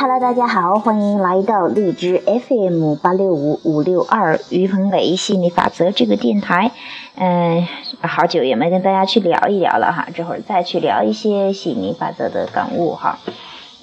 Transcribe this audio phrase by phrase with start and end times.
[0.00, 6.70] Hello，大家好，欢迎来到荔枝 FM 八六五五六二于鹏伟心理法则这个电台。
[7.16, 7.66] 嗯，
[8.00, 13.18] 好久也没跟大家去聊一聊了哈，这会儿再去聊一些心理法则的感悟哈。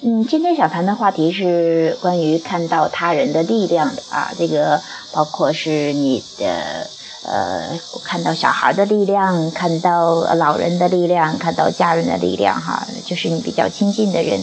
[0.00, 4.80] 嗯，今天想谈的话题是关于看到他人的力量的啊，这个
[5.12, 6.88] 包括是你的
[7.26, 14.40] 呃，看到小孩的力量，看到老人的力量，看到家人的力量哈，就是你比较亲近的人。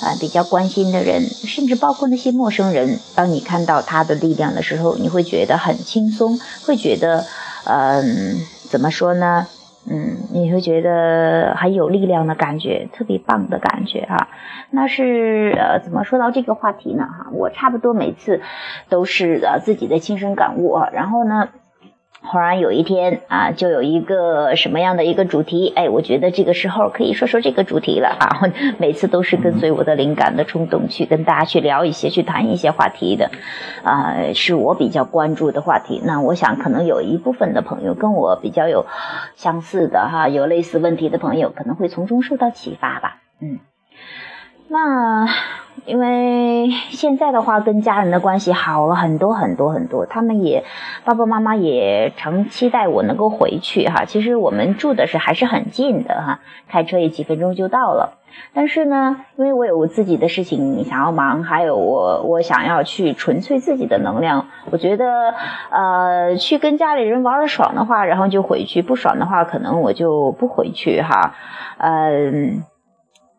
[0.00, 7.24] 啊，比较关心的人，甚至包括那些陌生人，当你看到他的力量的时候，你会觉得很轻松，会觉得，
[7.64, 8.36] 嗯，
[8.68, 9.46] 怎么说呢？
[9.88, 14.28] 嗯，你会觉得很有力量的感觉，特别棒的感觉哈。
[14.70, 17.04] 那是呃，怎么说到这个话题呢？
[17.04, 18.42] 哈，我差不多每次
[18.88, 21.48] 都是呃自己的亲身感悟啊，然后呢。
[22.28, 25.72] 忽然有一天啊，就有一个什么样的一个主题？
[25.76, 28.40] 哎，我觉得这个时候可以说说这个主题了 啊！
[28.42, 33.30] 我每次都是跟随我的灵感的冲动去跟大家去聊一些、去谈一些话题的，
[33.84, 36.02] 啊，是我比较关注的话题。
[36.04, 38.86] 那我想，可能有一部分的朋友跟我比较有
[39.36, 43.22] 相似的哈，有类似问题的朋友，可能会从中受到启发吧。
[43.40, 43.60] 嗯，
[44.68, 45.26] 那。
[45.84, 50.64] 因为现在的话，跟家人的关系好了很多很多很多，他们也
[51.04, 54.04] 爸爸妈妈也常期待我能够回去哈。
[54.04, 58.18] 其实我们住的是还是很近的哈，开车也几分钟就到了。
[58.52, 65.34] 但是呢，因为我有我自己的事情想要忙，还有我我想要去纯粹自己的能量，我觉得
[65.70, 71.34] 呃去跟家里人玩的爽的话，然后就回去；不爽的话，可能我就不回去哈。
[71.78, 72.64] 嗯，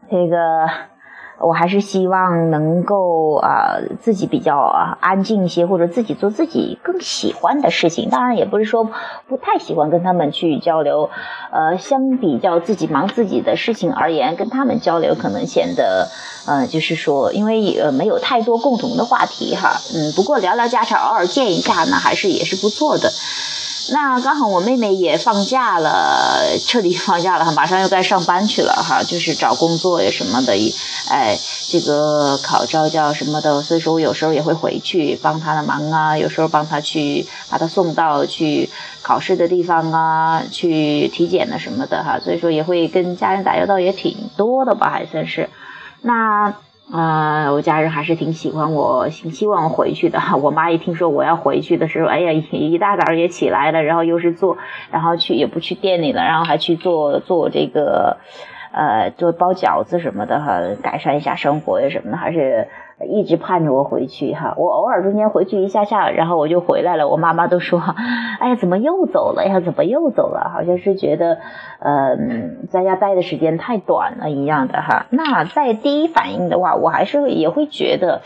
[0.09, 0.69] 这个。
[1.39, 4.57] 我还是希望能够啊自己比较
[4.99, 8.09] 安静一些，或者自己做自己更喜欢的事情。
[8.09, 8.83] 当然，也不是说
[9.27, 11.09] 不太喜欢跟他们去交流。
[11.51, 16.07] 呃，相比较自己忙自己的事情而言，跟他们交流可能显得
[16.47, 19.73] 呃，就是说，因为呃没有太多共同的话题哈。
[19.95, 23.11] 嗯，不过聊聊家常，偶尔见一下呢，还是也是不错的。
[23.89, 30.53] 那刚好我妹妹也放假了，彻底放假了哈，马上又该上班去了哈，就是找工作呀什么的，
[31.09, 31.37] 哎，
[31.69, 38.69] 这个考招教什么的，所以说我有时候也会回去帮她的忙啊，有时候帮她去把她送到去
[39.01, 45.49] 考试的地方啊，去体检的什么的哈，所以说也会跟家人打交道也挺多的吧，还算是，
[46.01, 46.53] 那。
[46.91, 50.19] 啊，我家人还是挺喜欢我，挺希望我回去的。
[50.41, 54.57] 我妈一听说我要回去的时候，哎呀，一大早也起来了，然后又是做，
[54.89, 58.17] 然后去也不去店里了，然后还去做做这个，
[58.71, 62.67] 呃，做包饺子什么的哈，改善一下生活呀什么的，还是。
[63.05, 67.07] 一直盼着我回去哈，我偶尔中间回去一下下，然后我就回来了。
[67.07, 67.79] 我妈妈都说
[68.41, 69.59] ：“哎呀，怎么又走了呀？
[69.59, 70.49] 怎么又走了？
[70.51, 71.37] 好像是觉得，
[71.79, 78.23] 嗯，在家待的时间太短了一样的哈。”那在第一反应的话，我还是也会觉得，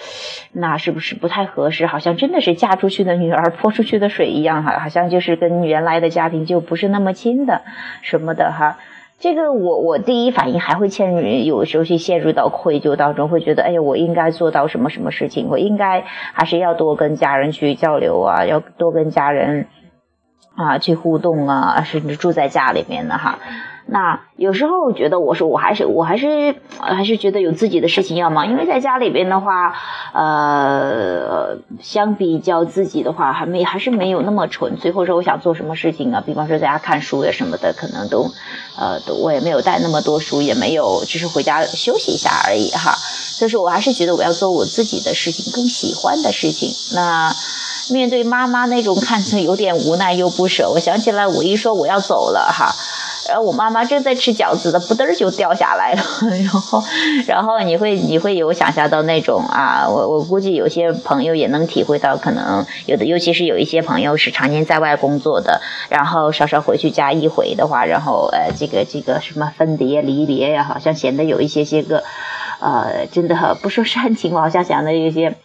[0.54, 1.86] 那是不是不太合适？
[1.86, 7.62] 好像真的是嫁出去的女儿泼出去的水一样哈，好像就是跟原来的家庭就不是那么亲的
[8.02, 8.78] 什么的哈。
[9.22, 19.68] 这个我我第一反应还会陷入，有时候去陷入到愧疚当中，会觉得哎呀，我应该做到什么什么事情，我应该还是要多跟家人去交流啊，要多跟家人
[20.56, 23.38] 啊去互动啊，甚至住在家里面的哈。
[23.88, 29.74] 那有时候觉得，我说我还是我还是还是觉得有自己的事情要忙，因为在家里边的话，
[30.14, 34.92] 呃，相比较自己的话，还没还是没有那么纯粹。
[34.92, 38.32] 或者说，我想做什么事情啊，比方说在家看书呀什么的，可能都，
[38.78, 42.94] 呃，都我也没有带那么多书，也没有，只是回家休息一下而已哈。
[42.96, 46.70] 所以说我还是觉得我要做我自己的事情，更喜欢的事情。
[46.96, 47.34] 那
[47.92, 52.74] 面对妈妈那种看似有点无奈又不舍，我想起来我一说我要走了哈。
[53.32, 56.04] 然后我妈妈正在吃饺子的，不嘚儿就掉下来了。
[56.44, 56.84] 然后，
[57.26, 72.04] 然后你会你会有想象到那种啊，我我估计有些朋友也能体会到，可能有的，尤其是有一些朋友是常年在外工作的，然后稍稍回去家一回的话，然后呃，这个这个什么分别离别呀，好像显得有一些些个，
[72.60, 75.38] 呃，真的不说煽情，我好像想的有些，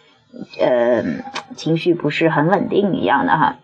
[0.59, 1.05] 呃，
[1.55, 3.55] 情绪不是很稳定一样的哈。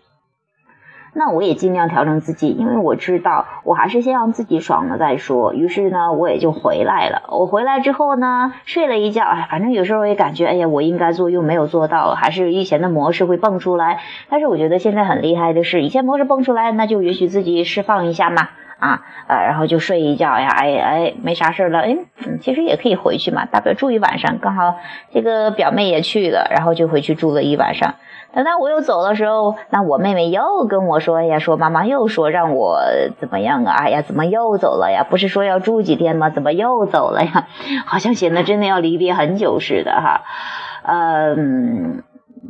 [1.14, 5.54] 那我也尽量调整自己，因为我知道我还是先让自己爽了再说。
[5.54, 7.22] 于是呢，我也就回来了。
[7.30, 14.00] 我回来之后呢，睡了一觉，哎，反正有时候也感觉，哎呀，我应该做又没有做到，还是以前的模式会蹦出来。
[14.28, 18.48] 但是我觉得现在很厉害的是，以前模式蹦出来，那就允许自己释放一下嘛。
[18.80, 21.96] 啊，呃，然后就睡一觉呀，哎哎，没啥事了，哎，
[22.40, 24.74] 其实也可以回去嘛，大不了住一晚上，刚好
[25.12, 27.94] 这个表妹也去了，然后就回去住了一晚上。
[28.34, 32.80] 等到我又走的时候，那我妹妹又跟我说：“哎呀，说妈妈又说让我
[33.20, 33.74] 怎么样啊？
[33.78, 35.06] 哎呀，怎么又走了呀？
[35.08, 36.30] 不是说要住几天吗？
[36.30, 37.46] 怎么又走了呀？
[37.86, 40.22] 好像显得真的要离别很久似的哈。”
[40.86, 42.02] 嗯，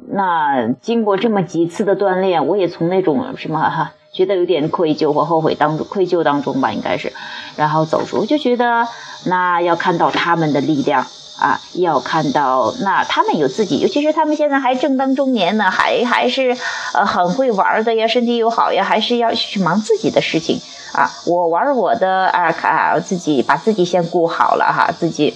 [0.09, 7.13] 那经过这么几次的锻炼，我也从那种什么哈，觉得有点愧疚和后悔当中，愧疚当中吧，应该是，
[7.57, 8.89] 然后走出，就觉得
[9.27, 11.05] 那要看到他们的力量。
[11.39, 16.57] 啊，要看到那他们有自己，尤其是他们现在还正当中年呢，还还是
[16.93, 20.61] 呃很会玩的呀，身体又好呀，还是要去忙自己的事情
[20.93, 21.11] 啊。
[21.27, 25.35] 我玩我的啊，看自己把自己先顾好了哈，自己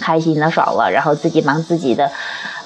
[0.00, 2.10] 开心了爽了，然后自己忙自己的。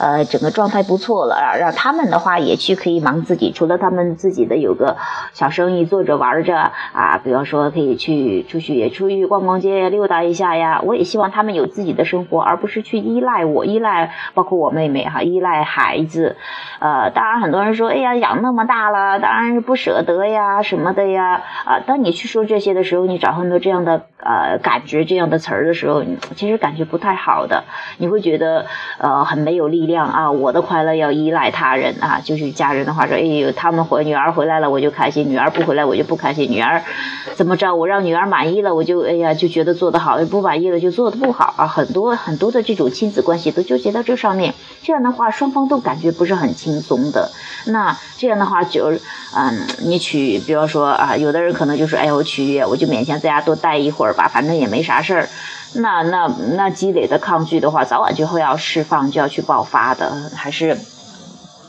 [0.00, 4.96] 呃，整个状态不错了啊，让他们的话也去可以忙自己，除了他们自己的有个
[5.32, 6.56] 小生意做着玩着
[6.92, 10.80] 啊，比方说可以去出去也出去逛逛街溜达一下呀。
[10.84, 16.36] 我也希望他们有自己的生活，而不是去依赖我，依赖包括我妹妹哈，依赖孩子。
[16.78, 21.80] 呃，当然很多人说，哎呀，养那么大了，当然是不舍得呀什么的呀啊。
[21.80, 26.04] 当你去说这些的时候，你找很多这样的呃感觉这样的词儿的时候，
[26.36, 27.64] 其实感觉不太好的，
[27.96, 28.66] 你会觉得
[28.98, 29.88] 呃很没有力。
[29.88, 30.30] 量啊！
[30.30, 32.20] 我的快乐要依赖他人啊！
[32.22, 36.50] 就是家人的话说，哎呦，他们回女儿回来了，我就开心；女儿不回来，我就不开心。
[36.50, 36.82] 女儿
[37.36, 37.74] 怎么着？
[37.74, 41.66] 我让女儿满意了，我就哎呀，就觉得做得好；不满意了，就做得不好啊！
[41.66, 44.52] 很多很多的这种亲子关系都纠结到这上面，
[44.82, 47.30] 这样的话，双方都感觉不是很轻松的。
[47.66, 48.92] 那这样的话，就
[49.34, 55.28] 嗯，你取，比方说啊，有的人可能就说，哎，我取悦，我就勉强在家多待一会儿吧，反正也没啥事儿。
[55.74, 56.26] 那那
[56.56, 60.30] 那积累的抗拒的话，早晚就会要释放，就要去爆发的。
[60.34, 60.76] 还是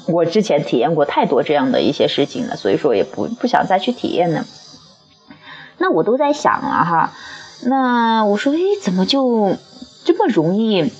[0.08, 4.44] 我之前体验过太多这样的一些事情了，所以说也不不想再去体验呢。
[5.78, 7.14] 那我都在想了哈，
[7.64, 9.56] 那我说，哎，怎么就
[10.04, 10.92] 这么容易？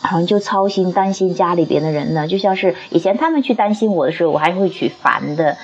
[0.00, 5.56] 好像就操心担心家里边的人呢，就像是以前他们去担心我的时候，我还会去烦的，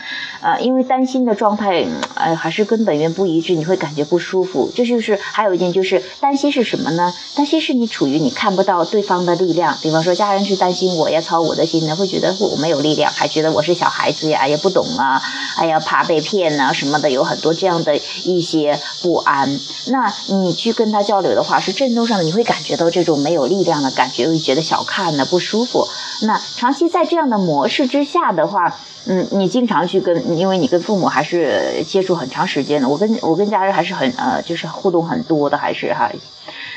[0.43, 1.87] 呃，因为担心的状态，
[2.17, 4.71] 呃，还是跟本源不一致，你会感觉不舒服。
[4.75, 7.15] 这就是还有一件就是担心是什么呢？
[7.37, 15.23] 担心是你处于你看不到对方的力量，比方说家人去担心我要操我的心呢，会觉得我没有力量，还觉得我是小孩子呀，也不懂啊，
[15.57, 19.61] 哎呀，怕被骗呐什么的，有很多这样的一些不安。
[19.87, 24.25] 那你去跟他交流的话，是震动上的，你会感觉到这种没有力量的感觉。
[24.35, 25.87] 你觉得小看的不舒服。
[26.23, 28.77] 那长期在这样的模式之下的话，
[29.07, 36.11] 嗯，你经常去跟，因为你跟父母还是接触很长时间的，我跟我跟家人还是很呃，就是互动很多的，还是哈。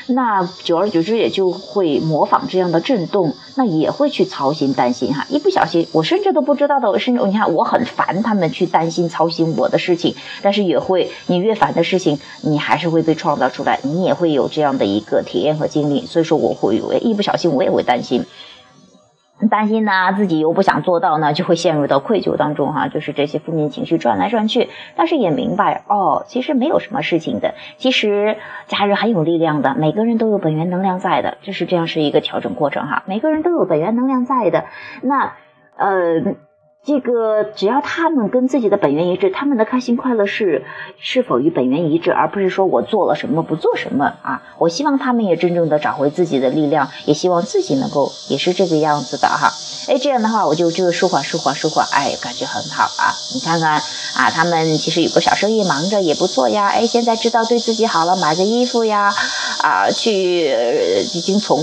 [0.08, 5.26] 那久而久之也就会模仿这样的震动，那也会去操心担心哈。
[5.28, 16.06] 一不小心，我甚至都不知道的，甚至你看我很烦他们去担心操心我的事情，但是也会，你越烦的事情，你还是会被创造出来，你也会有这样的一个体验和经历。
[16.06, 18.24] 所以说，我会一不小心，我也会担心。
[19.48, 24.68] 担心呢，自己又不想做到呢，就会陷入到愧疚当中哈，就是这些负面情绪转来转去。
[24.96, 28.36] 但是也明白哦，其实没有什么事情的，其实
[28.66, 34.64] 家人很有力量的，每个人都有本源能量在的，就是这样是一个调整过程哈，每个人都有本源能量在的。
[35.02, 35.34] 那
[35.76, 36.34] 呃。
[36.86, 40.64] 这个只要他们跟自己的本源一致，他们的开心快乐是
[40.98, 44.42] 是否与本源一致，而不是说我做了什么不做什么啊！
[44.58, 49.52] 我希望他们也真正的找回自己的力量，也希望自己能够也是这个样子的哈。
[49.88, 53.12] 哎，这样的话我就这个舒缓舒缓舒缓，哎，感觉很好啊！
[53.34, 53.72] 你看看
[54.16, 56.68] 啊，他们其实有个小生意忙着也不错呀。
[56.68, 59.10] 哎，现在知道对自己好了，买个衣服呀，
[59.62, 60.10] 啊，去
[61.14, 61.58] 已经从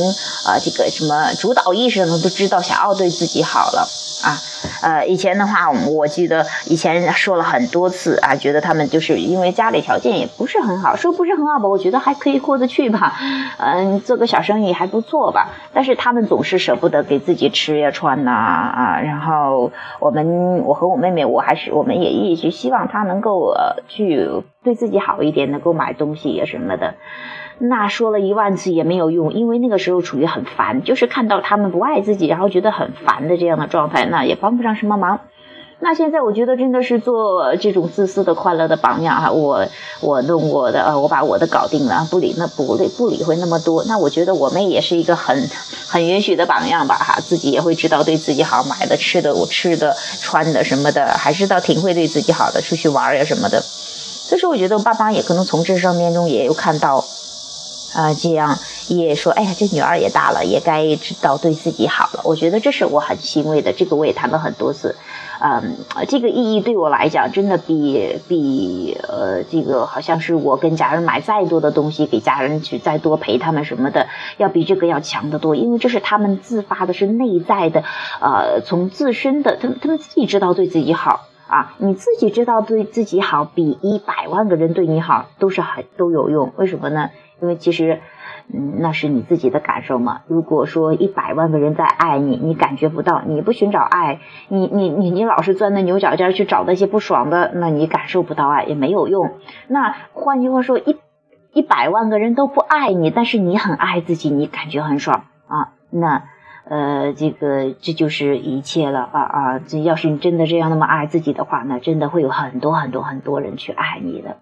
[0.46, 3.88] 啊这个什么主导意识上都知道想要对自己好了。
[4.24, 4.34] 啊，
[4.82, 13.14] 呃，以前的话，我记得以前说了很多次啊，觉得他们就是因为家里条件也不是很好，说不是很好吧，我觉得还可以过得去吧，
[13.58, 15.50] 嗯，做个小生意还不错吧。
[15.74, 24.28] 但是他们总是舍不得给自己吃呀穿呐啊，然后我们我和我妹妹，我还是我们也一直希望他能够呃去
[24.64, 26.96] 对自己好一点，能够买东西呀什么的。
[27.58, 35.22] 那说了一万次也没有用，因为那个时候处于很烦，就是看到他们不爱自己，然后觉得很烦的这样的状态，那也帮不上什么忙。
[35.80, 39.68] 那现在我觉得真的是做这种自私的快乐的榜样哈，我
[40.02, 43.84] 我弄我的，呃，我把我的搞定了，不理那不理不理会那么多。
[43.86, 45.50] 那我觉得我们也是一个很
[45.88, 53.62] 很允许的榜样吧哈，自己也会知道对自己好，买的吃的我吃的穿的什么的，还是倒挺会对自己好的，出去玩呀什么的。
[53.62, 57.04] 所以说，我觉得爸妈也可能从这上面中也有看到。
[57.96, 58.58] 啊，这样
[58.90, 62.22] 也说，哎呀，这女儿也大了，也该知道对自己好了。
[62.26, 64.96] 我觉得这是我很欣慰的，这个我也谈了很多次。
[65.40, 75.56] 嗯，这个意义对我来讲，真的比比呃，这个好像是我跟家人买再多的东西，给家人去再多陪他们什么的，要比这个要强得多。
[75.56, 77.84] 因为这是他们自发的，是内在的，
[78.22, 81.76] 呃，从自身的，他们他们自己知道对自己好啊。
[81.80, 86.54] 你自己知道对自己好，比一百万个人对你好都是很都有用。
[86.56, 87.10] 为什么呢？
[87.42, 88.02] 因为其实。
[88.54, 90.22] 嗯，那是你自己的感受嘛。
[90.28, 99.32] 如果说一百万个人在爱你，你感觉不到，你不寻找爱，你你你你老是钻那牛角尖去找那些不爽的，那你感受不到爱也没有用。
[99.68, 100.96] 那换句话说，一
[101.54, 105.72] 一百万个人都不爱你，但是你很爱自己，你感觉很爽啊。
[105.90, 106.26] 那
[106.66, 109.60] 呃，这个这就是一切了啊啊！
[109.60, 114.38] 这要是你真的这样那么爱自己的话，那真的会有很多很多很多人去爱你的。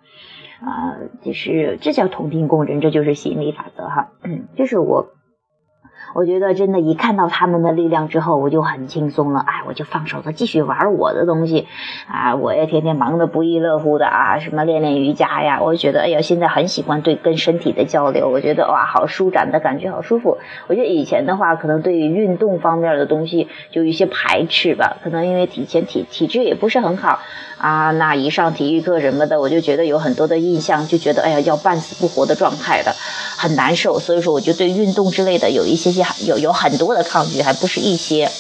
[0.66, 4.12] 啊，就是这叫同频共振，这就是吸引力法则哈。
[4.24, 5.14] 嗯，就是我，
[6.14, 9.40] 我觉得真的，一看到他们的力量之后，我就很轻松了。
[9.40, 11.68] 哎，我就放手了，继续玩我的东西。
[12.08, 15.60] 啊，我也天天忙得不亦乐乎的啊，什么练练瑜伽呀。
[15.62, 18.30] 我觉得，哎呀，现在很喜欢对跟身体的交流。
[18.30, 20.38] 我觉得哇，好舒展的感觉，好舒服。
[20.68, 27.20] 我觉得以前的话，可能对于运动方面的东西就有一些排斥吧，可能因为以前体体质也不是很好。
[27.58, 32.94] 啊，那一上体育课什么的，我就觉得有很多的印象，就觉得哎呀，要半死不活的状态的，
[33.38, 33.98] 很难受。
[34.00, 38.32] 所以说，我就对运动之类的有一些些有有很多的抗拒，还不是一些。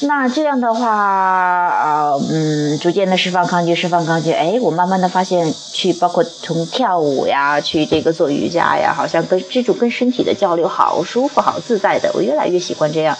[0.00, 4.30] 那这样的话，啊，嗯，逐渐的释放抗拒，释放抗拒。
[4.30, 12.10] 哎，我慢慢的发现，去包括从跳舞呀，去这个做瑜伽呀，好像跟这种跟身体的交流好舒服、好自在的。
[12.12, 13.16] 我越来越喜欢这样。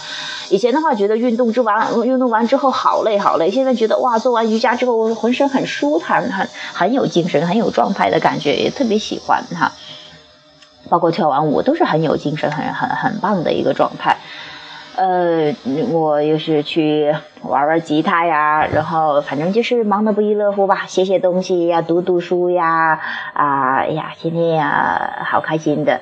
[0.50, 3.50] 以前的话，觉得运动之完，运动完之后好累好累。
[3.50, 9.72] 现在觉得哇，做完瑜伽之后，浑身很舒坦，很很有精神，很有状态的感觉，也特别喜欢哈。
[10.88, 14.16] 包括跳完舞都是很有精神，很很很棒的一个状态。
[14.96, 15.54] 呃，
[15.92, 22.98] 我又是去玩玩吉他呀，然后反正就是忙得不亦乐乎吧，写写东西呀，读读书呀，
[23.34, 26.00] 啊呀，今天呀，好开心的，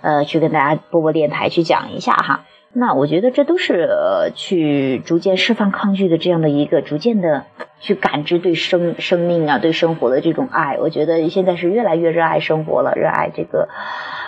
[0.00, 2.40] 呃，去跟大家播播电台去讲一下哈。
[2.72, 7.44] 那我觉得这都是呃去逐渐释放抗拒的这样的一个，逐渐的
[7.80, 10.78] 去感知对生生命啊，对生活的这种爱。
[10.78, 13.68] 我觉得现在是越来越热爱生活了，热爱这个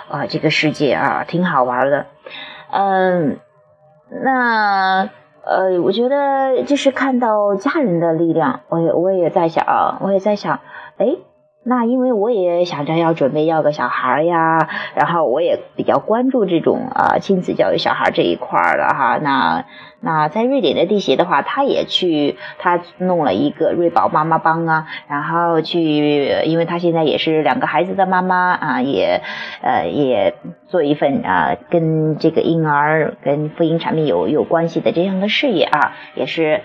[0.09, 2.05] 啊这个世界啊，挺好玩的，
[2.71, 3.37] 嗯。
[4.23, 5.09] 那
[5.43, 10.59] 呃，我觉得就是看到家人的力量，我也我也在想啊，我也在想，
[10.97, 11.15] 哎。
[11.65, 19.17] 那因为我也想着要准备要个小孩呀，然后我也比较关注这种啊亲子教育小孩这一块儿的哈。
[19.21, 19.63] 那
[20.01, 29.21] 那在瑞典的地协的话，他也去他弄了一个瑞宝妈妈帮啊，然后去，因为他现在也是两个孩子的妈妈啊，也
[29.61, 30.35] 呃也
[30.67, 36.61] 做一份啊跟这个婴儿跟妇婴产品有有关系的这样的事业啊，也是。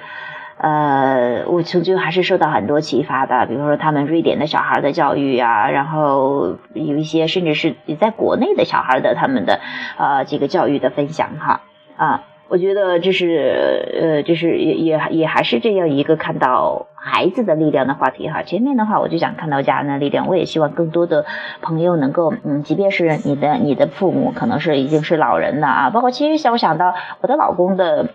[0.60, 9.60] 呃，我从最后还是受到很多启发的，比如说他们瑞典的小孩的教育啊，然后有一些甚至是在国内的小孩的他们的
[9.98, 11.60] 呃这个教育的分享哈
[11.96, 18.42] 啊，我觉得这是呃就是也也也还是这样一个看到孩子的力量的话题哈。
[18.42, 21.24] 前面的话我就想看到家人的力量，我也希望更多的
[21.62, 28.08] 朋友能够嗯，即便是你的你的父母可能是已经是老人了啊，包括其实像我想到我的老公的。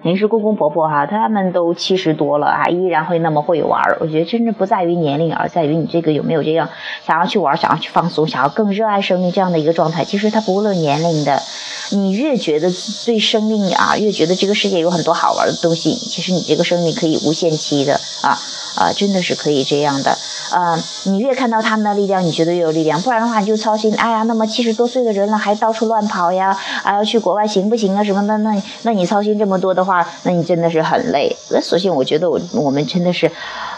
[0.00, 3.98] 平时公公婆婆哈，他们都七十多了啊，依然会那么会玩儿。
[4.00, 6.68] 我觉得真的不在于年龄，而在于你这个有没有这样
[7.04, 10.04] 想要去玩、想要去放松、想要更热爱生命这样的一个状态。
[10.04, 11.42] 其实他不论年龄的，
[11.90, 12.68] 你越觉得
[13.06, 18.38] 对生命啊，越觉得这个世界有很多好玩的东西，其实你这个生命可以无限期的啊。
[18.76, 20.16] 啊，真的是可以这样的，
[20.52, 31.34] 呃，你越看到他们的力量，你觉得越有力量，不然的话你就操心，哎呀，那么七十多岁的人了还到处乱跑呀，还要去国外行不行啊什么的，那那你操心这么多的话，那你真的是很累。
[31.50, 33.26] 那索性我觉得我我们真的是，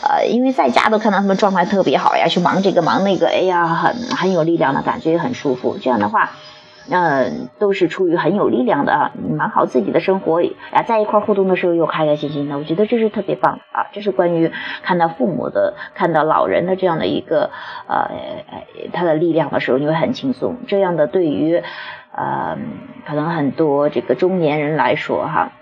[0.03, 5.77] 呃，因为在家都看到他们状态特别好呀，去忙这个忙那个，哎呀，很很有力量的感觉，也很舒服。
[5.81, 6.31] 这样的话。
[6.93, 10.43] 嗯，都是出于很有力量的啊，蛮好自己的生活
[10.73, 13.87] 啊，在一块互动的时候又开开心心的，我觉得这是特别棒的啊。
[13.93, 14.51] 这是关于
[14.83, 17.51] 看到父母的、看到老人的这样的一个
[17.87, 18.11] 呃
[18.93, 20.57] 他的力量的时候，你会很轻松。
[20.67, 21.63] 这样的对于
[22.13, 22.59] 呃
[23.07, 25.53] 可能很多这个中年人来说哈，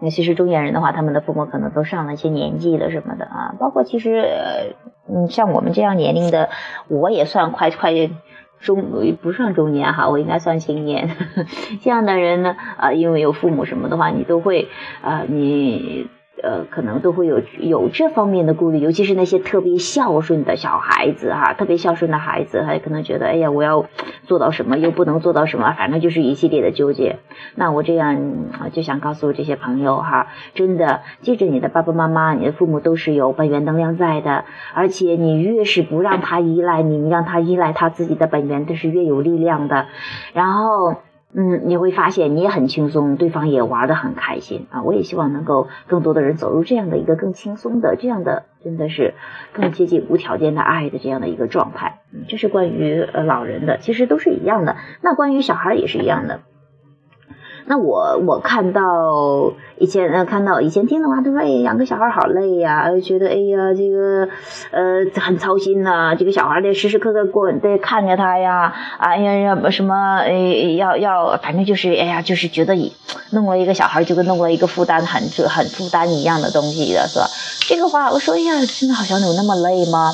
[0.00, 4.76] 那其实中年人的话，他们的父母可能都上了一些年纪了什么的啊，包括其实
[5.08, 6.50] 嗯像我们这样年龄的，
[6.86, 7.92] 我也算快快。
[8.62, 8.90] 中
[9.20, 11.10] 不算中年哈，我应该算青年。
[11.82, 14.68] 这样的人呢，啊，因为有父母什么的话，你都会
[15.02, 16.08] 啊，你
[16.42, 23.86] 呃，可能都会有有这方面的顾虑，尤其是那些特别孝顺的小孩子哈，特别孝顺的孩子，他可能觉得，哎呀，我要
[24.24, 27.20] 做到什么，又不能做到什么，反正就是一系列的纠结。
[27.54, 28.20] 那我这样
[28.72, 34.44] 就想告诉这些朋友哈，真的记着，你的爸爸妈妈、你的父母都是有本源能量在的，
[34.74, 39.86] 而且你越是不让他依赖你，你让他依赖他自己的本源，都是越有力量的。
[40.32, 40.96] 然后。
[41.34, 44.82] 嗯，你会发现你也很轻松，对方也玩得很开心啊！
[44.82, 49.14] 我也希望能够更多的人走入这样的一个更轻松的、这样的真的是
[49.54, 52.00] 更接近无条件的爱的这样的一个状态。
[52.12, 54.76] 嗯，这是关于呃老人的，其实都是一样的。
[55.00, 56.40] 那关于小孩也是一样的。
[57.72, 64.28] 那我我看到以前呃看到以前听的话，都说哎养个小孩好累呀，觉得哎呀这个
[64.72, 70.32] 呃很操心呐，这个小孩得时时刻刻过得看着他呀，哎呀要什么哎
[70.76, 72.76] 要要反正就是哎呀就是觉得
[73.30, 77.26] 弄了一个小孩就跟弄了一个负担很很负担一样的东西的是吧？
[77.66, 80.12] 这个话我说哎呀真的好像有那么累吗？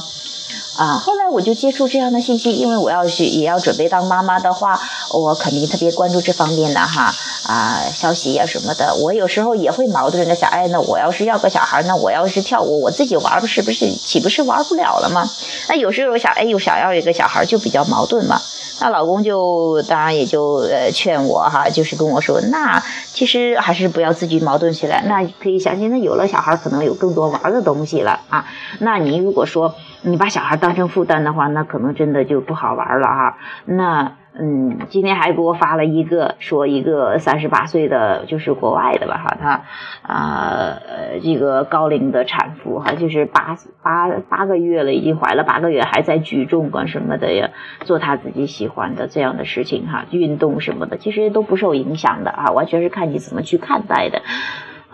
[0.78, 4.78] 啊，后来我就接触这样的信息，因为我要去也要准备当妈妈的话，
[5.12, 7.12] 我肯定特别关注这方面的哈
[7.48, 8.94] 啊消息呀什么的。
[9.02, 15.28] 我有时候也会矛盾的想，哎，那我要是要个小孩，那我要是跳舞，我自己玩不是不是岂不是玩不了了吗？
[15.68, 18.40] 那有时候想，哎，又想要一个小孩，就比较矛盾嘛。
[18.80, 22.80] 那老公就当然也就呃劝我哈，就是跟我说，那
[23.12, 25.02] 其实还是不要自己矛盾起来。
[25.08, 28.44] 那可以想，现在有了小孩，可能有更多玩的东西了啊。
[28.78, 33.36] 那你如果说你把小孩当成负担的话，那可能真的就不好玩了哈。
[33.64, 34.12] 那。
[34.40, 39.62] 嗯，今天还给我发了一个，说一个三十八岁的，就是国外的吧，哈，他
[40.02, 40.78] 啊，
[41.20, 47.50] 这个高龄的产妇哈，就是八八八个月了，已经怀了八个月，还在举重啊什么的呀，
[47.80, 54.22] 做他自己喜欢的这样的事情哈，运动什么的，其实都不受影响的啊，完全是看你怎么去看待的，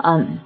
[0.03, 0.39] 嗯。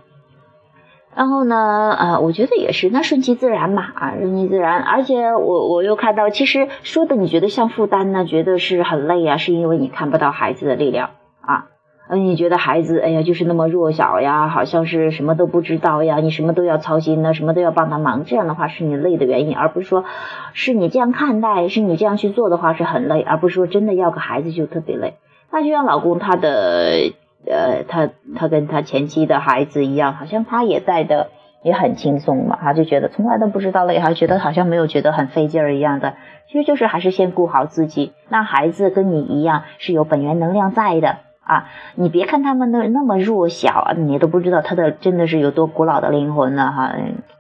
[1.19, 4.81] 然后呢，呃，我觉得也是，那顺其自然嘛，啊，顺其自然。
[4.81, 11.11] 而且我我又看到，其实说的你觉得像负担呢，觉得是很累啊，是因为你看不到孩子的力量
[11.41, 11.67] 啊，
[12.09, 20.05] 嗯，你觉得孩子，哎呀，就是那么弱小呀，好像是什么都不知道呀，你什么都要操心呢，什么都要帮他忙，这样的话是你累的原因，而不是说
[20.53, 25.15] 是你这样看待，是你这样去做的话是很累，而不是说真的要个孩子就特别累。
[25.51, 27.13] 那就像老公他的。
[27.47, 31.30] 呃，他他跟他前妻的孩子一样，好像他也带的
[31.62, 36.14] 也很轻松嘛，他就觉得从来都不知道累，还觉得好像没有觉得很费劲儿一样的。
[36.48, 38.12] 其实就是还是先顾好自己。
[38.29, 46.94] 那孩子跟你一样是有本源能量在的啊，你别看他们那那么弱小啊，你都不知道他的真的是有多古老的灵魂呢哈，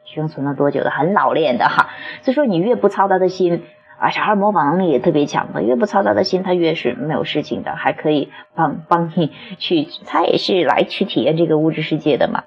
[0.04, 1.88] 生存了多久的，很老练的哈。
[2.22, 3.64] 所以说你越不操他的心。
[3.98, 12.44] 啊，小孩模仿能力也特别强的，越不操他的心，他越是没有事情的，还可以帮帮你去，他也是来去体验这个物质世界的嘛。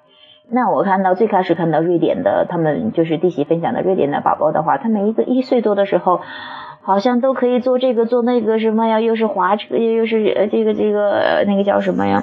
[0.49, 6.21] 那我看到最开始看到瑞典的，他们就是弟媳分享的瑞典的宝宝的话，他每一个一岁多的时候，
[6.81, 12.21] 好像都可以做这个做那个什么呀，又是滑车，又又是呃这个这个那个叫什么呀？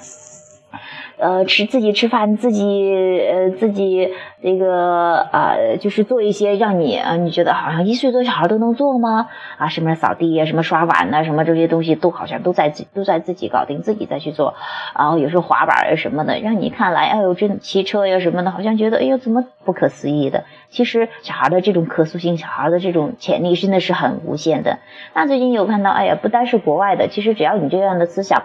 [1.19, 2.95] 呃，吃自己吃饭，自己
[3.27, 4.09] 呃自己
[4.41, 9.29] 这个啊，就是做一些让你啊，你觉得好像一岁多小孩都能做吗？
[9.59, 14.55] 啊，什么扫地呀，什么刷碗呐，什么这些东西都好像都在自都在自己搞定，自己再去做。
[14.97, 20.45] 然后有时候滑板呀什么的，让你看来，哎呦，这骑车呀什么的，好像觉得哎呦怎么不可思议的。
[20.71, 24.79] 其实小孩的这种可塑性，小孩的这种潜力真的是很无限的。
[25.15, 28.45] 那最近有看到，哎呀，不单是国外的，其实只要你这样的思想。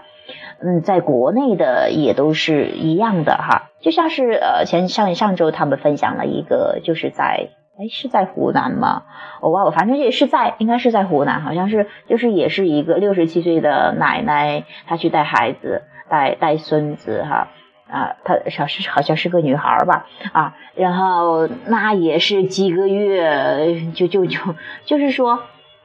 [0.61, 9.03] 嗯，在国内的也都是一样的哈，就像是呃前上上周他们分享了一个，就是在哎是在湖南吗？
[9.41, 17.49] 我忘了，反正也是在，应该是在湖南，好像是就是也是一个六十七岁的奶奶，她去带孩子，带带孙子哈
[17.89, 24.39] 啊，她好是好像是个女孩吧啊，然后那也是几个月就就就
[24.85, 25.39] 就是说。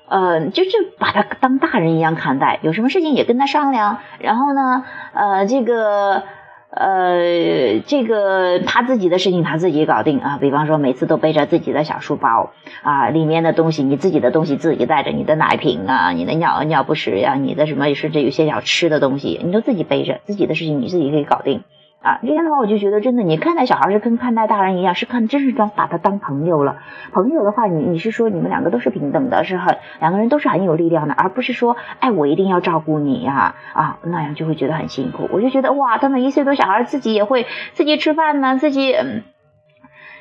[0.09, 3.99] 呃，就是把他当大人一样看待，有什么事情也跟他商量。
[4.19, 6.23] 然后呢，呃，这个，
[6.71, 10.39] 呃，这个他自己的事情他自己搞定啊。
[10.41, 21.63] 比方说，每次都背着自己的小书包啊，里面的东西你自己的东西自己带着，你的奶瓶啊，你的尿尿不湿呀，你的什么甚至有些小吃的东西，你都自己背着，自己的事情你自己可以搞定。
[22.01, 26.77] 啊，这样的话我就觉得真的，你看待小孩是跟看待大人一样，是看真是当把他当朋友了。
[27.13, 35.29] 朋友的话，你你是说你们两个都是平等的，是很两个人都是很有力量的，而不是说哎我一定要照顾你呀啊那样就会觉得很辛苦。
[35.33, 38.95] 我就觉得哇，他们一岁多小孩自己也会自己吃饭呢，自己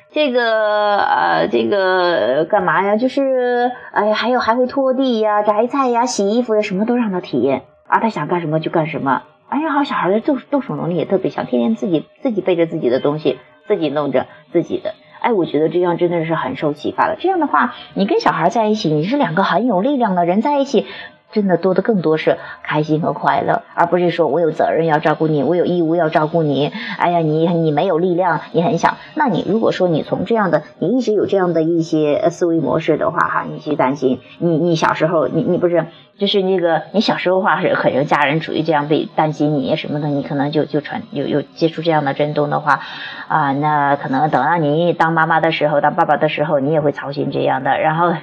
[0.10, 2.98] 这个呃这个干嘛呀？
[2.98, 9.22] 就是哎还有还会拖地呀、摘菜呀、洗衣服呀，什么都让他体验啊，他想干什么就干什么。
[9.50, 14.94] 哎呀，好小孩的动动手能力也特别强，天天自己自己背着自己的东西，自己弄着自己的。
[15.22, 17.16] 哎，我觉得这样真的是很受启发的。
[17.20, 20.86] 这样的话，你跟小孩在一起，你是两个很有力量的人在一起。
[21.30, 26.72] 真的多的更多是开心和快乐，而不是说我有责任要照顾你，我有义务要照顾你。
[26.98, 28.96] 哎呀，你你没有力量，你很想。
[29.14, 35.88] 那你如果说你从这样的，你一直有这样的一些思维模式的话，哈，你去担心，你你小时候，你你不是。
[36.18, 42.80] 就是那个，你小时候话是可能家人处于这样被担心你什么的，你可能就就传有有接触这样的震动的话，
[43.28, 48.14] 啊，那可能等到你当妈妈的时候，当爸爸的时候，你也会操心这样的，然后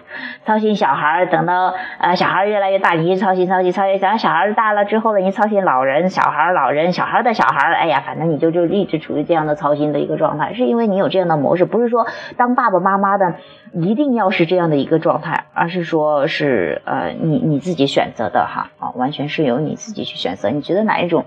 [0.44, 13.36] 操心小孩儿，等到啊小孩儿越来越大，你一操心操心操心，等到小孩儿大了之后呢，你操心老人，小孩儿老人，小孩儿的小孩儿，哎呀，反正你就就一直处于这样的操心的一个状态，是因为你有这样的模式，不是说当爸爸妈妈的
[13.72, 17.83] 一定要是这样的一个状态，而是说是呃你你自己。
[17.86, 20.50] 选择的哈啊，完全是由你自己去选择。
[20.50, 21.24] 你觉得哪一种？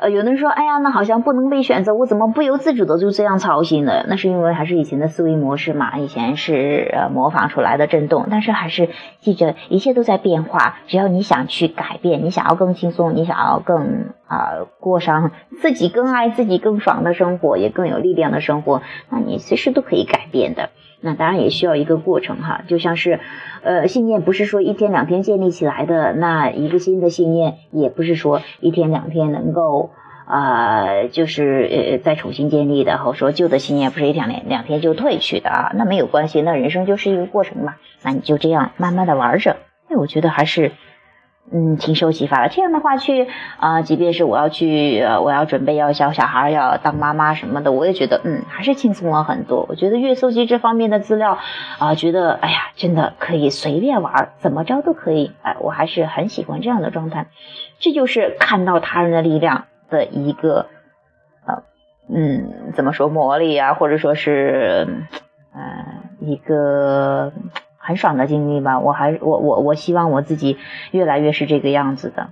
[0.00, 4.02] 呃，有的人说，哎呀，那好像不能被选择，我怎么不由自主的就这样操心呢？
[4.08, 8.28] 那是因为还是以前的思维模式嘛，以前是呃模仿出来的震动。
[8.30, 10.78] 但是还是记着，一切都在变化。
[10.86, 20.70] 只要你想去改变，你想要更轻松，你想要更啊过上自己更爱自己、更爽的生活，也更有力量的生活，那你随时都可以改变的。
[21.00, 23.20] 那当然也需要一个过程哈，就像是，
[23.62, 29.90] 呃，信念不是说一天两天建立起来的，那一个新的信念也不是说一天两天能够，
[30.26, 39.56] 呃，就是呃再重新建立的，或者说旧的信念不是一天两两天就褪去的啊，那没有关系，那人生就是一个过程嘛，那你就这样慢慢的玩着，
[39.88, 40.72] 哎，我觉得还是。
[41.52, 42.48] 嗯，挺受启发的。
[42.48, 43.26] 这样的话，去
[43.58, 49.66] 啊，即便是我要去，我要准备要小小孩，要当妈妈什么的，我也觉得，嗯，还是轻松了很多。
[49.68, 51.38] 我觉得越搜集这方面的资料，
[51.80, 55.32] 啊，觉得，哎呀，真的可以随便玩，怎么着都可以。
[55.42, 57.26] 哎，我还是很喜欢这样的状态。
[57.80, 60.66] 这就是看到他人的力量的一个，
[61.46, 61.64] 呃，
[62.14, 64.86] 嗯，怎么说魔力啊，或者说是，
[65.52, 65.84] 呃，
[66.20, 67.32] 一个。
[67.82, 70.58] 很爽的经历吧，我还我我我希望我自己
[70.90, 72.28] 越来越是这个样子的，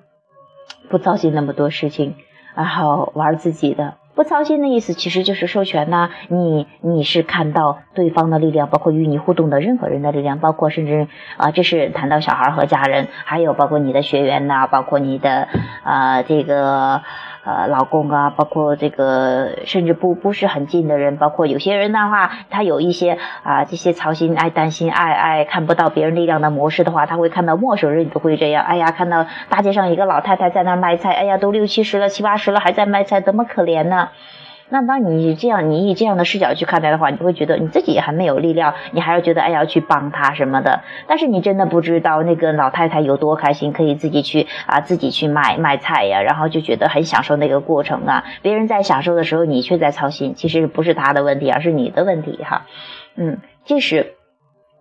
[0.90, 2.14] 不操心那么多事情，
[2.54, 3.94] 然后玩自己的。
[4.14, 11.08] 不操心的意思其实就是授权呐，你你是看到对方的力量，包括与你互动的任何人的力量，包括甚至
[11.38, 15.48] 啊，这是谈到小孩和家人，还有包括你的学员呐，包括你的
[15.82, 17.02] 啊这个。
[17.48, 28.62] 呃，老公啊，包括这个，甚至不不是很近的人，包括有些人的话，他有一些啊，这些操心、爱担心、爱爱看不到别人力量的模式的话，他会看到陌生人都会这样。
[28.62, 34.10] 哎呀，看到大街上一个老太太在那卖菜，哎呀，都六七十了、七八十了还在卖菜，多么可怜呢？
[34.70, 40.82] 那当你这样，你以这样的视角去看待的话，你会觉得你自己还没有力量，你还要觉得哎要去帮他什么的。
[41.06, 48.24] 但是你真的不知道那个老太太有多开心，可以自己去啊，自己去卖卖菜呀，然后就觉得很享受那个过程啊。
[48.42, 52.66] 别人在享受的时候，你却在操心，其实不是他的问题，而是你的问题哈。
[53.16, 54.16] 嗯，这是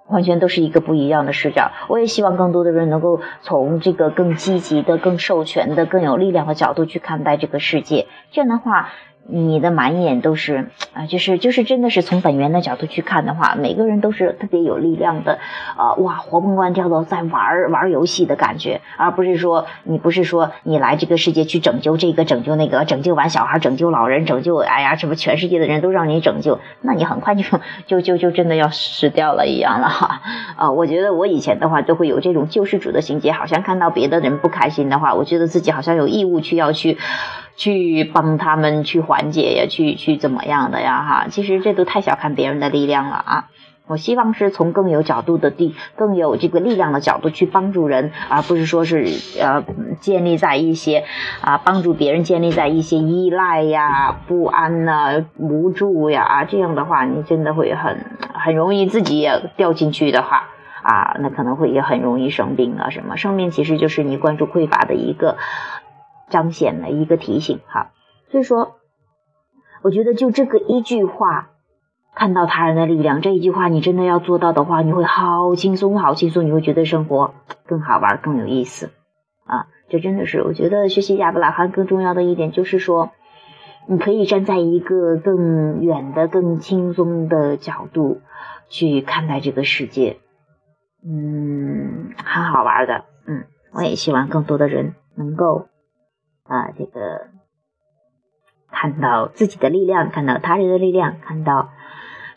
[0.09, 1.71] 完全都是一个不一样的视角。
[1.87, 8.07] 我也希望更多的人能够从这个更积极的、更授权的、更有力量的角度去看待这个世界。
[8.31, 8.89] 这样的话。
[9.29, 15.39] 你的满眼都是啊，就是就是真的是从本源的角度去看的话，每个人都是特别有力量的，
[15.75, 27.43] 啊哇，活蹦乱跳的在玩玩游戏的感觉，而不是说你不是说你来这个世界去拯救这个拯救那个，拯救完小孩，拯救老人，拯救哎呀什么全世界的人都让你拯救，那你很快就
[27.85, 30.21] 就就就真的要死掉了一样了哈
[30.55, 30.71] 啊！
[30.71, 36.97] 我觉得我以前的话都会有这种救世主的情节，好像看到别的人不开心的话，我觉得自己好像有义务去要去。
[37.57, 41.03] 去帮他们去缓解呀，去去怎么样的呀？
[41.03, 43.45] 哈，其实这都太小看别人的力量了啊！
[43.87, 49.07] 我希望是从更有角度的地，更有这个力量的角度去帮助人，而不是说是
[49.41, 49.63] 呃
[50.01, 51.05] 建立在一些
[51.39, 60.49] 啊帮助别人建立在一些依赖呀、不安呐、无助呀这样的话，你真的会很很容易自己也掉进去的话
[60.83, 63.15] 啊，那可能会也很容易生病啊什么。
[63.15, 65.37] 生病其实就是你关注匮乏的一个。
[66.29, 67.91] 彰显了一个提醒哈，
[68.29, 68.75] 所以说，
[69.81, 71.51] 我觉得就这个一句话，
[72.13, 77.33] 看到他人的力量这一句话，你真的要做到的话，你会好轻松，好轻松，你会觉得生活
[77.65, 78.91] 更好玩，更有意思
[79.45, 79.67] 啊！
[79.87, 83.11] 这真的是我觉得学习亚伯拉罕更重要的一点，就是说，
[83.87, 88.19] 你可以站在一个更远的、更轻松的角度
[88.67, 90.17] 去看待这个世界，
[91.05, 95.67] 嗯，很好玩的，嗯，我也希望更多的人能够。
[96.47, 97.27] 啊，这个
[98.71, 101.69] 看到自己的力量，看到他人的力量，看到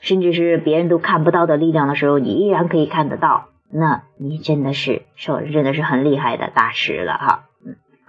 [0.01, 7.50] 甚至是别人都看不到的力量的时候，你依然可以看得到，那你真的是，说真的是很厉害的大师了哈。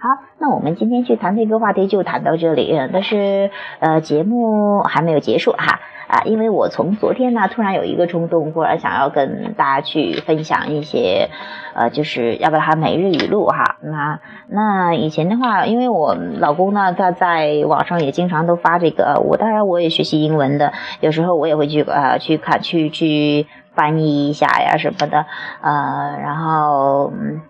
[0.02, 11.28] 好，那我们今天去谈这个话题就谈到这里，但是呃，节目还没有结束哈啊，因为我从昨天呢突然有一个冲动，忽然想要跟大家去分享一些
[11.74, 13.76] 呃，就是要不然每日语录哈。
[13.80, 25.26] 那那以前的话，因为我老公呢他在网上也经常都发这个，我当然我也学习英文的，有时候我也会去呃去看去去翻译一下呀什么的
[25.60, 27.40] 呃，然后嗯，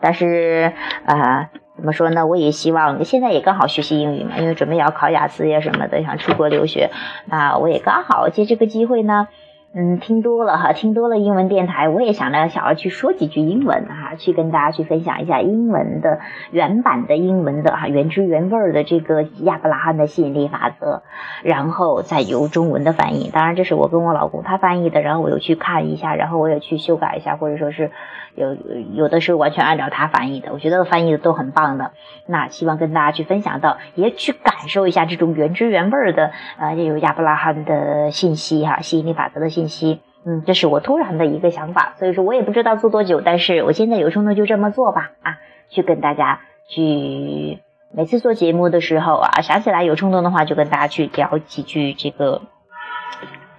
[0.00, 0.72] 但是
[1.06, 1.48] 呃。
[1.80, 2.26] 怎么说呢？
[2.26, 6.90] 我也希望现在也刚好学习英语嘛，因为准备要考雅思呀什么的，想出国留学，
[7.24, 9.28] 那我也刚好借这个机会呢。
[9.72, 16.18] 嗯，听多了哈，听多了英文电台，我也想着想要去说几句英文哈，去跟大家去分享一下英文的
[16.50, 21.02] 原版的英文的哈原汁原味的这个亚伯拉罕的吸引力法则，
[21.44, 23.30] 然后再由中文的翻译。
[23.32, 27.92] 当然，这是我跟我老公他翻译的，然后我又去看一下，然后我也去修改一下，或者说是
[28.34, 28.56] 有
[28.94, 31.92] 有的是完全按照他翻译的，我觉得翻译的都很棒的。
[32.26, 39.50] 那希望跟大家去分享到，也去感受一下这种原汁原味的呃，有亚伯拉罕的信息哈，吸引力法则的。
[39.50, 45.38] 信息，嗯，这是我突然的一个想法，所以说我也不知道做多久，但是我现在有冲动就这么做吧，啊，
[45.70, 47.58] 去跟大家去
[47.92, 52.42] 每次做节目的时候啊，想起来有冲动的话，就跟大家去聊几句这个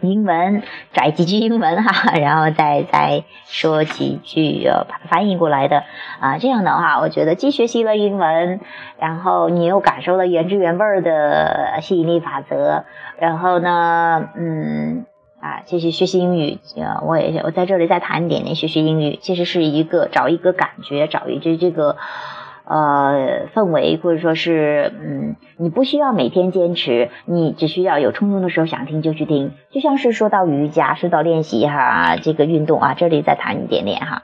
[0.01, 5.83] 英文，拽几句英文哈， 然后再再说几句呃把它翻译过来的
[6.19, 8.59] 啊，这样的话，我觉得既学习了英文，
[8.99, 12.83] 然后你又感受了原汁原味的吸引力法则，
[13.19, 15.05] 然后呢，嗯。
[15.41, 21.97] 啊，其实学习英语，呃，我也我在这里再谈一点点学习英语，其实是一个找一个感觉，找一个这个
[22.71, 34.23] 呃氛围，或者说是嗯，你不需要每天坚持，你只需要有冲动的时候想听就去听，就像是说到瑜伽，说到练习哈，这个运动啊，这里再谈一点点哈。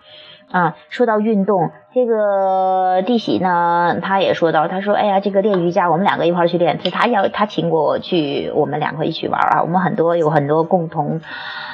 [0.51, 11.19] 啊，说到运动，这个弟媳呢，他也说到，他说，哎呀，这个练瑜伽，我们两个一块儿去练，是他要他请我去，我们两个一起玩啊，我们很多有很多共同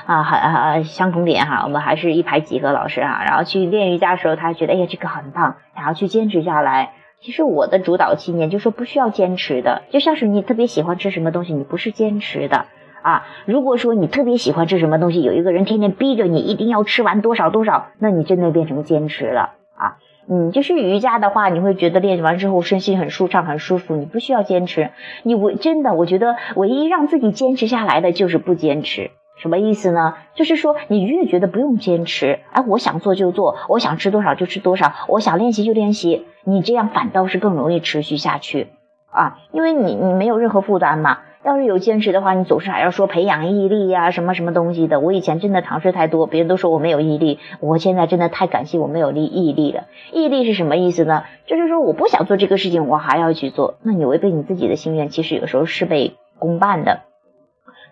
[0.07, 6.93] 啊，很啊相同点哈，我们还是一排几个老师哈，然后去练瑜伽的时候，他觉得，哎呀，这个很棒，想要去坚持下来。
[7.21, 12.65] 其实我的主导信念就是说，不需要坚持的，就像是你特别喜欢吃什么东西，你不是坚持的。
[13.03, 19.97] 啊，如果说你特别喜欢吃什么东西，有一个人天天逼着你一定要吃完多少多少，那你真的变成坚持了啊。
[20.29, 24.91] 嗯，就是瑜伽的话，你会觉得练完之后身心很舒畅、很舒服，你不需要坚持。
[25.23, 29.11] 你我真的，我觉得唯一让自己坚持下来的就是不坚持。
[29.35, 30.13] 什么意思呢？
[30.33, 38.69] 就是说你越觉得不用坚持，哎，我想做就做，我想吃多少就吃多少，我想练习就练习，你这样反倒是更容易持续下去
[39.11, 41.17] 啊，因为你你没有任何负担嘛。
[41.45, 44.99] 要是有坚持的话，你总是还要说培养毅力呀，什么什么东西的。
[44.99, 47.39] 我以前真的尝试太多，别人都说我没有毅力。
[47.59, 49.85] 我现在真的太感谢我没有力毅力了。
[50.13, 51.23] 毅力是什么意思呢？
[51.45, 53.75] 就是说我不想做这个事情，我还要去做。
[53.83, 57.01] 那你违背你自己的心愿，其实有时候是被公办的。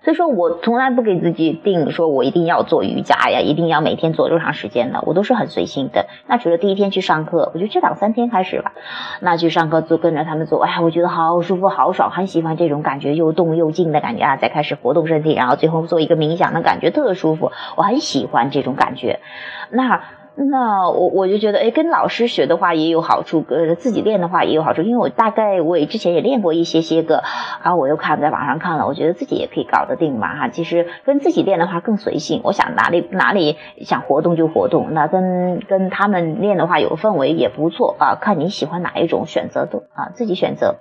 [0.03, 6.07] 所以说我从来不给自己定，说我一定要做瑜伽呀，一定要每天做多长时间的，我都是很随心的。
[6.25, 8.73] 那除了第一天去上课，我就这两三天开始吧，
[9.19, 14.37] 那去上课就跟着他们做，哎，我觉得好舒服，好爽，很喜欢这种感觉，又动又静的感觉啊。
[14.37, 19.19] 再开始活动身体，然后最后做一个冥想的感觉，特舒服，我很喜欢这种感觉。
[19.69, 20.01] 那。
[20.35, 27.21] 那我我就觉得，哎，跟老师学的话也有好处，呃，自己练的话也有好处，因为我大概我也之前也练过一些些个，
[27.63, 30.47] 然后我又看在网上看了，我觉得自己也可以搞得定嘛，哈。
[30.47, 40.77] 其实跟自己练的话更随性，我想哪里哪里想活动就活动，那跟跟他们练的话有氛围也不错啊，看你喜欢哪一种选择都啊，自己选择。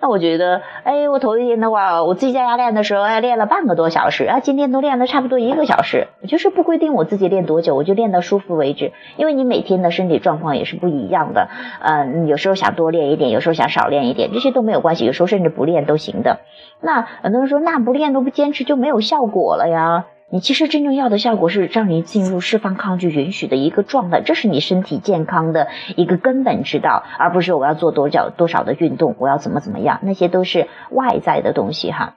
[0.00, 8.89] 那我觉得，哎，我头一天的话，我自己在家练的时候，哎，练了半个多小时，啊，今天都练了差不多一个小时，就是不规定我自己练多久，我就练到舒服为止。
[9.16, 11.48] 因为你每天的身体状况也是不一样的，
[11.82, 16.40] 嗯，有时候想多练一点，有时候想少练一点，这些都没有关系，有时候甚至不练都行的。
[16.80, 20.06] 那很多人说，那不练都不坚持就没有效果了呀？
[20.32, 32.14] 你其实真正要的效果是让你进入释放抗拒、允许的一个状态，这是你身体健康的一个根本之道，而不是我要做多少多少的运动，我要怎么怎么样，那些都是外在的东西哈。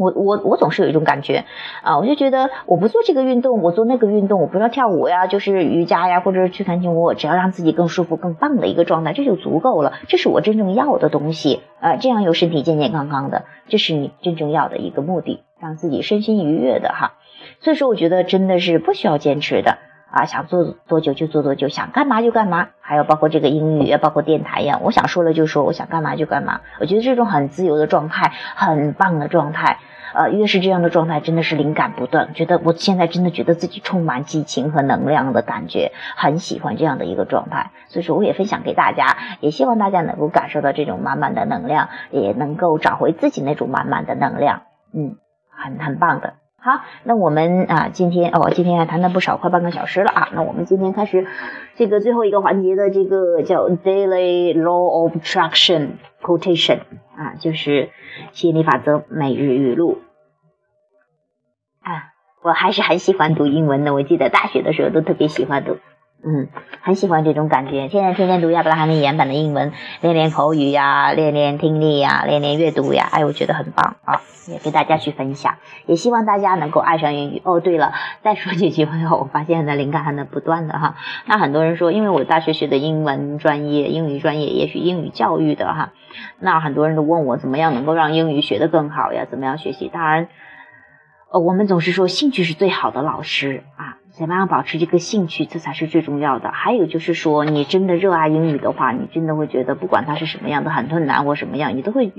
[0.00, 1.44] 我我我总是有一种感觉，
[1.82, 9.92] 啊，我就觉得我不做这个运动，我做那个运动，我不要跳舞呀，就是瑜伽呀，或者是去弹琴，我只要让自己更舒服、更棒的一个状态，这就足够了。
[10.08, 17.12] 这是我真正要的东西，啊，这样又身体健健康康的，这是你真正要的一个目的，让自己身心愉悦的哈。
[17.60, 19.76] 所以说，我觉得真的是不需要坚持的。
[20.12, 26.62] 啊，想做多久就做多久，想干嘛就干嘛，还有包括这个英语，包括电台呀，我想说了就说，我想干嘛就干嘛。
[26.80, 29.78] 我觉得这种很自由的状态，很棒的状态
[30.14, 37.70] 呃，越是这样的状态，真的是灵感不断，觉得我现在真的觉得自己充满激情和能量的感觉，很喜欢这样的一个状态。
[37.88, 44.62] 所以说，我也分享给大家，也希望大家能够感受到这种满满的能量，也能够找回自己那种满满的能量。
[44.92, 45.16] 嗯，
[45.50, 46.34] 很很棒的。
[46.62, 50.28] 好，那我们啊，今天哦，今天还谈了不少，快半个小时了啊。
[50.34, 51.26] 那我们今天开始
[51.74, 56.80] 这个最后一个环节的这个叫 Daily Law of Attraction Quotation
[57.16, 57.88] 啊，就是
[58.32, 60.02] 吸引力法则每日语录
[61.80, 62.12] 啊。
[62.42, 65.78] 我还是很喜欢读英文的，我记得大学的时候都特别喜欢读。
[66.22, 66.48] 嗯，
[66.82, 67.88] 很喜欢这种感觉。
[67.88, 73.08] 现在天天读亚伯拉罕的原版的英文，练练口语呀，练练听力呀，练练阅读呀。
[73.10, 75.54] 哎，我觉得很棒啊，也跟大家去分享。
[75.86, 77.40] 也希望大家能够爱上英语。
[77.42, 80.96] 哦，对了，再说几句话，我发现的灵感还能不断的哈。
[81.24, 85.92] 那很多人说，因为我大学学的英文专业，英语专业也许英语教育的哈。
[86.38, 89.24] 那很多人都问我，怎么样能够让英语学得更好呀？
[89.30, 89.88] 怎么样学习？
[89.88, 90.28] 当然，
[91.32, 93.96] 呃，我们总是说，兴趣是最好的老师啊。
[94.20, 96.50] 怎么样保持这个兴趣，这才是最重要的。
[96.50, 102.12] 还有就是说，你真的热爱英语的话，你真的会觉得，不管它是什么样的，很困难或什么样，你都会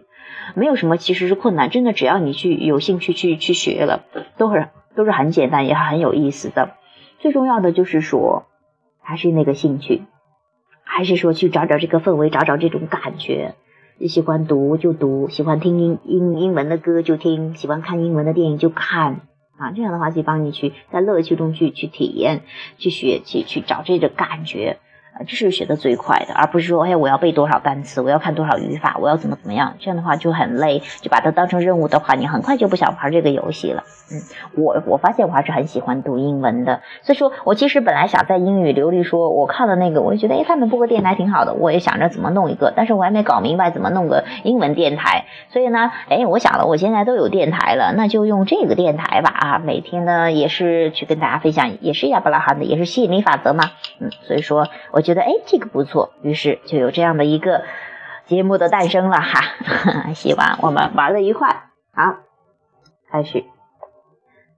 [0.55, 1.69] 没有什么其实是困难。
[1.69, 4.03] 真的，只要你去有兴趣去去学了，
[4.35, 6.71] 都是都是很简单，也很有意思的。
[7.19, 8.47] 最重要的就是说，
[9.03, 10.01] 还是那个兴趣，
[10.83, 13.53] 还是说去找找这个氛围，找找这种感觉。
[13.99, 19.21] 你喜欢读就读，喜欢听英英英文的歌就听，喜欢看英文的电影就看。
[19.61, 22.41] 啊，这样的话就帮你去在乐趣中去去体验、
[22.79, 24.79] 去学去、去找这个感觉。
[25.27, 33.83] 这是学的最快的，而不是说，哎，我要背多少单词，我要看多少语法，我要怎么怎么样，这样的话就很累，就把它当成任务的话，你很快就不想玩这个游戏了。
[34.11, 34.17] 嗯，
[34.55, 55.33] 我我发现我还是很喜欢读英文的，所以说我其实本来想在英语流利说，我看了那个，我就觉得，哎，他们播个电台挺好的，我也想着怎么弄一个，但是我还没搞明白怎么弄个英文电台，所以呢，哎，我想了，我现在都有电台了，那就用这个电台吧，啊，每天呢也是去跟大家分享，也是亚伯拉罕的，也是吸引力法则嘛，嗯，所以说我觉得，哎。
[55.45, 57.63] 这个不错，于是就有这样的一个
[58.25, 59.41] 节目的诞生了哈。
[60.15, 61.71] 希望我们玩的愉快。
[61.93, 62.19] 好，
[63.09, 63.43] 开始。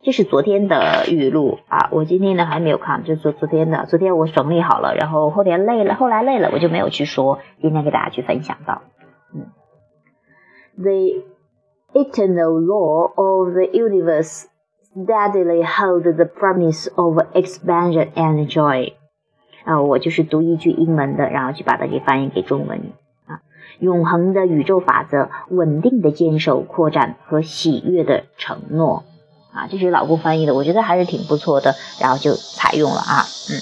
[0.02, 3.86] 这是昨天的语录啊，我今天呢还没有看，就昨昨天的。
[3.86, 7.40] 昨天我整理好了，然后后天累了，后来累了，我就没有去说。
[7.62, 8.82] 今天给大家去分享到，
[9.34, 9.48] 嗯
[10.78, 11.24] ，The
[11.94, 14.44] eternal law of the universe
[14.94, 18.94] steadily holds the promise of expansion and joy.
[19.65, 22.93] 啊，我就是读一句英文的，然后去把它给翻译给中文
[23.27, 23.41] 啊。
[23.81, 29.05] 永恒的宇宙法则，稳定的坚守、扩展和喜悦的承诺
[29.53, 33.61] 啊，这是老公翻译的，我觉得还是挺不错的，然后就采用了啊，嗯。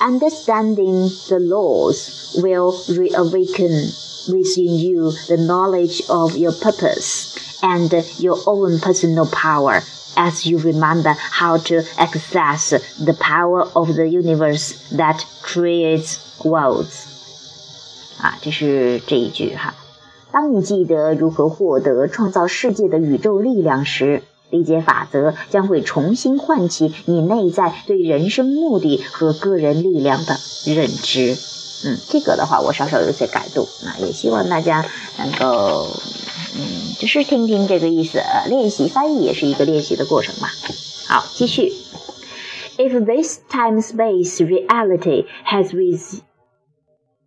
[0.00, 3.70] Understanding the laws will reawaken
[4.28, 7.88] within you the knowledge of your purpose and
[8.20, 9.80] your own personal power.
[10.19, 17.05] as you remember how to access the power of the universe that creates worlds。
[18.21, 19.73] 啊，这是这一句哈。
[20.31, 31.37] 当你记得如何获得创造世界的宇宙力量时，理解法则将会重新唤起你内在对人生目的和个人力量的认知。
[31.85, 34.85] 嗯，这个的话我稍稍有些改动，那也希望大家
[35.17, 35.87] 能够。
[36.56, 40.48] 嗯，就是听听这个意思，练习翻译也是一个练习的过程嘛。
[41.08, 41.70] 好，继续。
[42.76, 46.22] If this time-space reality has with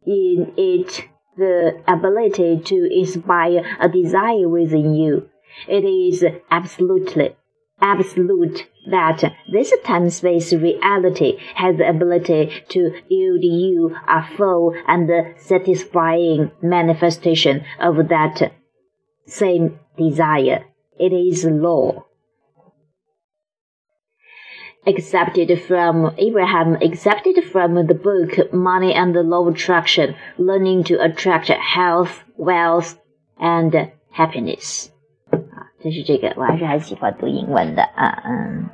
[0.05, 1.03] in it
[1.37, 5.29] the ability to inspire a desire within you,
[5.67, 7.35] it is absolutely
[7.79, 16.51] absolute that this time-space reality has the ability to yield you a full and satisfying
[16.61, 18.51] manifestation of that
[19.25, 20.65] same desire.
[20.99, 22.05] It is law.
[24.85, 30.95] Accepted from Abraham, accepted from the book Money and the Law of Attraction, Learning to
[31.03, 32.95] Attract Health, Wealth,
[33.37, 34.89] and Happiness.
[35.29, 38.69] 啊，这是这个，我还是很喜欢读英文的啊，嗯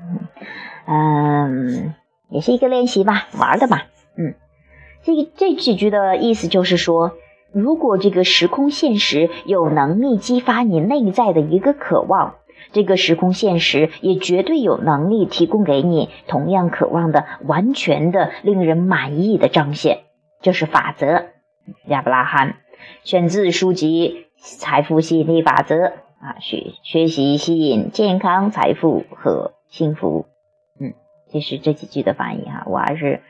[0.85, 1.95] 嗯，
[2.29, 3.81] 也是一个练习吧，玩的嘛，
[4.15, 4.35] 嗯，
[5.01, 7.17] 这个这几句的意思就是说。
[7.52, 12.34] 如果这个时空现实有能力激发你内在的一个渴望，
[12.72, 20.00] 这个时空现实也绝对有能力提供给你同样渴望的完全的令人满意的彰显。
[20.42, 21.24] 这是法则，
[21.86, 22.56] 亚伯拉罕，
[23.02, 24.26] 选自书籍
[24.58, 25.74] 《财富吸引力法则》
[26.20, 30.26] 啊，学学习吸引健康、财富和幸福。
[30.78, 30.92] 嗯，
[31.32, 33.22] 这是这几句的翻译哈，我还是。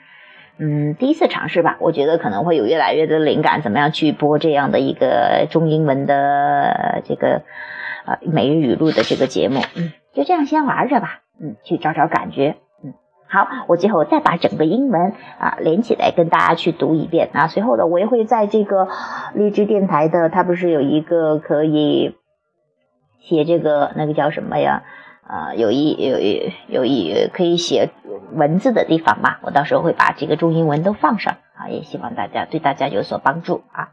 [0.61, 7.43] 嗯，第一次尝试吧，我觉得可能会有越来越的灵感，怎么样去播这样的一个中英文的这个
[8.05, 12.95] 呃每日语录的这个节目，嗯，就这样先玩着吧，嗯，去找找感觉，嗯，
[13.29, 18.89] 好，我最后再把整个英文啊连起来跟大家去读一遍啊，随后的我也会在这个
[19.35, 22.17] 荔枝电台的，它不是有一个可以
[23.21, 24.83] 写这个那个叫什么呀？
[25.28, 27.92] 呃，有一有一有一可以写
[28.34, 33.92] 文字的地方嘛，我到时候会把这个中英文都放上啊，也希望大家对大家有所帮助啊。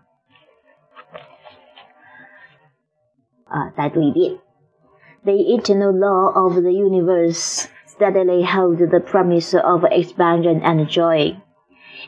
[3.44, 4.38] 啊，再读一遍：
[5.22, 11.36] The eternal law of the universe steadily holds the promise of expansion and joy.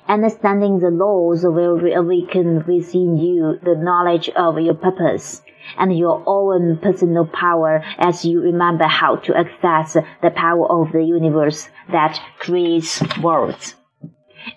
[0.09, 5.43] Understanding the laws will reawaken within you the knowledge of your purpose
[5.78, 11.03] and your own personal power as you remember how to access the power of the
[11.03, 13.76] universe that creates worlds.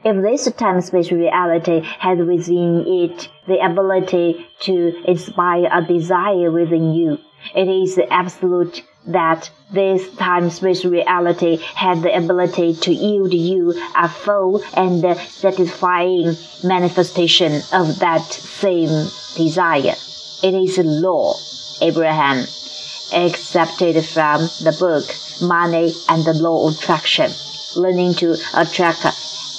[0.04, 7.18] If this time-space reality has within it the ability to inspire a desire within you,
[7.56, 14.62] it is absolute that this time-space reality has the ability to yield you a full
[14.74, 19.94] and satisfying manifestation of that same desire.
[20.41, 21.33] It is a law,
[21.81, 22.45] Abraham,
[23.13, 25.03] accepted from the book
[25.41, 27.31] Money and the Law of Attraction,
[27.75, 29.05] learning to attract,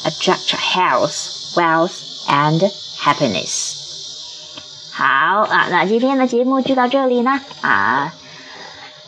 [0.04, 2.62] attract health, wealth, and
[3.00, 3.74] happiness.
[4.92, 8.14] 好啊，那今天的节目就到这里呢啊，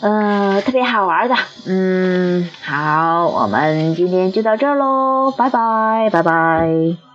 [0.00, 1.34] 呃，特别好玩的，
[1.64, 7.11] 嗯，好，我们今天就到这儿喽，拜拜，拜拜。